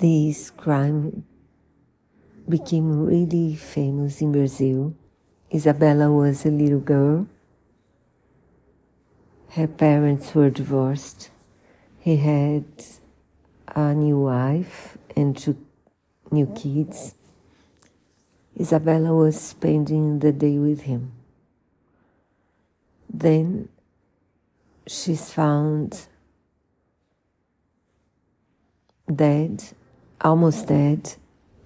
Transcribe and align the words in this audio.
this 0.00 0.50
crime 0.50 1.24
became 2.48 3.06
really 3.06 3.54
famous 3.54 4.20
in 4.20 4.32
Brazil. 4.32 4.94
Isabella 5.52 6.10
was 6.10 6.44
a 6.44 6.50
little 6.50 6.80
girl. 6.80 7.26
Her 9.50 9.68
parents 9.68 10.34
were 10.34 10.50
divorced. 10.50 11.30
He 12.00 12.16
had 12.16 12.64
a 13.68 13.94
new 13.94 14.18
wife 14.18 14.98
and 15.16 15.36
two 15.36 15.56
new 16.30 16.46
kids. 16.46 17.14
Isabella 18.58 19.14
was 19.14 19.40
spending 19.40 20.18
the 20.18 20.32
day 20.32 20.58
with 20.58 20.82
him. 20.82 21.12
Then 23.08 23.68
she's 24.86 25.32
found 25.32 26.06
dead, 29.12 29.62
almost 30.20 30.68
dead, 30.68 31.14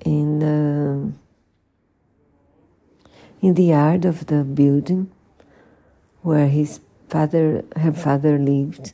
in 0.04 0.38
the, 0.38 1.12
in 3.40 3.54
the 3.54 3.64
yard 3.64 4.04
of 4.04 4.26
the 4.26 4.44
building 4.44 5.10
where 6.22 6.48
his 6.48 6.80
father, 7.08 7.64
her 7.76 7.92
father 7.92 8.38
lived, 8.38 8.92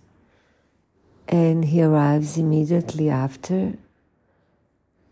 and 1.29 1.67
he 1.67 1.83
arrives 1.83 2.37
immediately 2.37 3.09
after. 3.11 3.75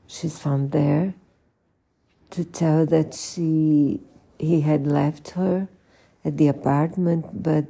She's 0.06 0.38
found 0.38 0.72
there 0.72 1.14
to 2.30 2.44
tell 2.44 2.86
that 2.86 3.14
she 3.14 4.00
he 4.38 4.60
had 4.62 4.86
left 4.86 5.30
her 5.30 5.68
at 6.24 6.36
the 6.36 6.48
apartment, 6.48 7.42
but 7.42 7.64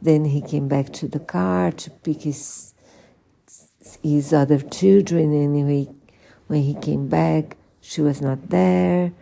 then 0.00 0.26
he 0.26 0.40
came 0.40 0.68
back 0.68 0.92
to 0.92 1.08
the 1.08 1.18
car 1.18 1.72
to 1.72 1.90
pick 1.90 2.22
his 2.22 2.74
his 4.02 4.32
other 4.32 4.60
children. 4.60 5.32
Anyway, 5.32 5.88
when 6.46 6.62
he 6.62 6.74
came 6.74 7.08
back, 7.08 7.56
she 7.80 8.00
was 8.00 8.20
not 8.20 8.50
there. 8.50 9.12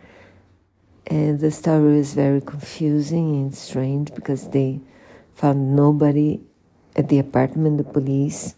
And 1.07 1.39
the 1.39 1.51
story 1.51 1.97
was 1.97 2.13
very 2.13 2.41
confusing 2.41 3.35
and 3.35 3.55
strange 3.55 4.13
because 4.13 4.49
they 4.49 4.79
found 5.33 5.75
nobody 5.75 6.41
at 6.95 7.09
the 7.09 7.19
apartment, 7.19 7.77
the 7.77 7.83
police. 7.83 8.55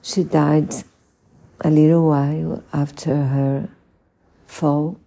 She 0.00 0.24
died 0.24 0.74
a 1.60 1.70
little 1.70 2.08
while 2.08 2.62
after 2.72 3.14
her 3.14 3.68
fall. 4.46 4.98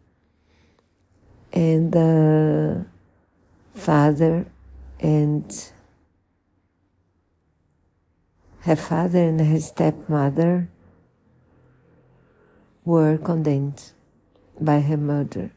And 1.51 1.91
the 1.91 2.85
father 3.73 4.45
and 4.99 5.71
her 8.65 8.75
father 8.75 9.19
and 9.19 9.39
her 9.39 9.59
stepmother 9.59 10.67
were 12.83 13.17
condemned 13.17 13.91
by 14.59 14.79
her 14.79 14.97
murder. 14.97 15.51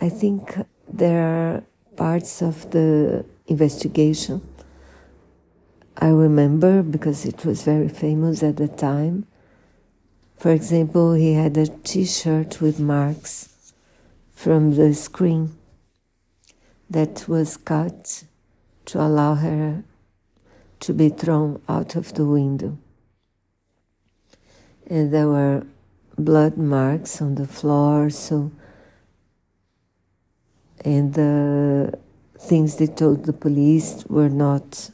I 0.00 0.08
think 0.08 0.56
there 0.88 1.22
are 1.22 1.62
parts 1.96 2.40
of 2.40 2.70
the 2.70 3.24
investigation 3.48 4.40
I 5.96 6.08
remember 6.08 6.82
because 6.82 7.26
it 7.26 7.44
was 7.44 7.62
very 7.62 7.88
famous 7.88 8.42
at 8.42 8.56
the 8.56 8.68
time. 8.68 9.26
For 10.36 10.50
example, 10.52 11.12
he 11.12 11.34
had 11.34 11.56
a 11.58 11.66
t 11.66 12.06
shirt 12.06 12.60
with 12.62 12.78
marks 12.78 13.72
from 14.32 14.76
the 14.76 14.94
screen 14.94 15.58
that 16.88 17.28
was 17.28 17.56
cut 17.58 18.24
to 18.86 19.00
allow 19.00 19.34
her 19.34 19.84
to 20.80 20.92
be 20.92 21.08
thrown 21.08 21.60
out 21.68 21.96
of 21.96 22.14
the 22.14 22.24
window. 22.24 22.78
And 24.86 25.12
there 25.12 25.28
were 25.28 25.66
blood 26.18 26.56
marks 26.56 27.22
on 27.22 27.36
the 27.36 27.46
floor, 27.46 28.10
so 28.10 28.50
and 30.84 31.14
the 31.14 31.98
things 32.38 32.76
they 32.76 32.86
told 32.86 33.26
the 33.26 33.32
police 33.32 34.04
were 34.08 34.30
not 34.30 34.90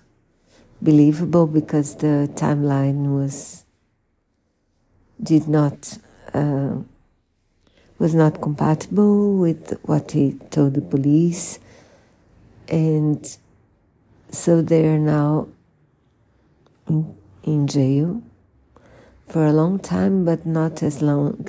believable 0.82 1.46
because 1.46 1.96
the 1.96 2.28
timeline 2.34 3.16
was 3.16 3.64
did 5.22 5.48
not 5.48 5.98
uh, 6.34 6.76
was 7.98 8.14
not 8.14 8.42
compatible 8.42 9.36
with 9.36 9.78
what 9.84 10.10
he 10.10 10.32
told 10.50 10.74
the 10.74 10.82
police 10.82 11.58
and 12.68 13.38
so 14.30 14.60
they 14.60 14.86
are 14.86 14.98
now 14.98 15.48
in, 16.88 17.16
in 17.42 17.66
jail 17.66 18.22
for 19.28 19.46
a 19.46 19.52
long 19.52 19.78
time, 19.78 20.24
but 20.24 20.46
not 20.46 20.82
as 20.82 21.02
long 21.02 21.48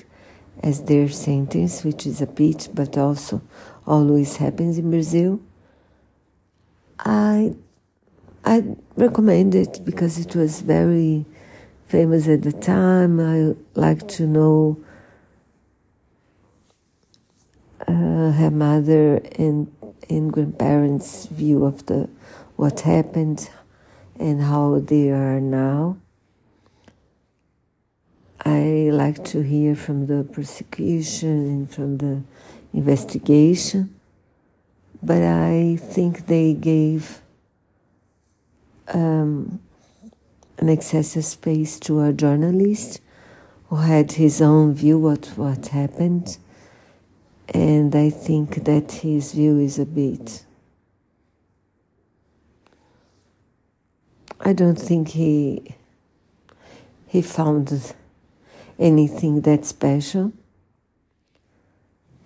as 0.64 0.84
their 0.84 1.08
sentence, 1.10 1.84
which 1.84 2.06
is 2.06 2.22
a 2.22 2.28
pity, 2.28 2.70
but 2.74 2.98
also 2.98 3.42
always 3.86 4.38
happens 4.38 4.78
in 4.78 4.90
Brazil. 4.90 5.40
I 7.00 7.56
I 8.44 8.64
recommend 8.96 9.56
it 9.56 9.82
because 9.84 10.18
it 10.18 10.36
was 10.36 10.62
very 10.62 11.26
famous 11.88 12.28
at 12.28 12.42
the 12.42 12.54
time. 12.54 13.20
I 13.20 13.56
like 13.76 14.08
to 14.10 14.26
know 14.26 14.78
uh, 17.88 18.32
her 18.32 18.52
mother 18.52 19.22
and 19.38 19.72
and 20.10 20.32
grandparents' 20.32 21.26
view 21.28 21.66
of 21.66 21.86
the 21.86 22.10
what 22.56 22.82
happened 22.82 23.50
and 24.20 24.42
how 24.42 24.80
they 24.80 25.10
are 25.10 25.40
now. 25.40 25.98
I 28.46 28.90
like 28.92 29.24
to 29.26 29.42
hear 29.42 29.76
from 29.76 30.08
the 30.08 30.24
prosecution 30.24 31.46
and 31.46 31.72
from 31.72 31.98
the 31.98 32.22
investigation, 32.74 33.94
but 35.02 35.22
I 35.22 35.78
think 35.82 36.28
they 36.28 36.54
gave 36.54 37.22
um, 38.94 39.60
an 40.58 40.70
excessive 40.70 41.26
space 41.26 41.80
to 41.82 42.02
a 42.02 42.14
journalist 42.14 43.02
who 43.70 43.78
had 43.78 44.14
his 44.14 44.42
own 44.42 44.74
view 44.74 45.08
of 45.08 45.38
what 45.38 45.68
happened, 45.68 46.38
and 47.50 47.94
I 47.96 48.10
think 48.10 48.64
that 48.64 48.92
his 48.92 49.34
view 49.34 49.60
is 49.60 49.78
a 49.78 49.86
bit. 49.86 50.46
I 54.40 54.54
don't 54.54 54.80
think 54.80 55.10
he 55.10 55.76
he 57.08 57.22
found 57.22 57.94
anything 58.78 59.42
that 59.42 59.66
special. 59.66 60.32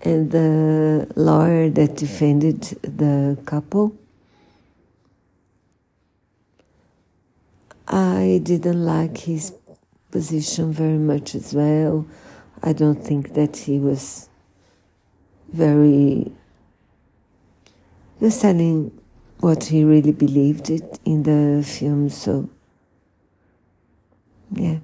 And 0.04 0.32
the 0.32 1.08
lawyer 1.16 1.70
that 1.70 1.96
defended 1.96 2.62
the 2.82 3.38
couple, 3.46 3.96
I 7.88 8.42
didn't 8.44 8.84
like 8.84 9.18
his 9.18 9.54
position 10.10 10.74
very 10.74 10.98
much 10.98 11.36
as 11.36 11.54
well. 11.54 12.08
I 12.64 12.74
don't 12.74 13.04
think 13.04 13.34
that 13.36 13.56
he 13.58 13.80
was 13.80 14.30
very 15.52 16.32
was 18.20 19.01
what 19.42 19.66
he 19.66 19.84
really 19.84 20.12
believed 20.12 20.70
it 20.70 21.00
in 21.04 21.24
the 21.24 21.64
film 21.64 22.10
so 22.10 22.50
yeah 24.54 24.78